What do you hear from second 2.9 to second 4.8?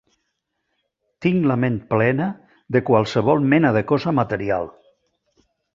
qualsevol mena de cosa material.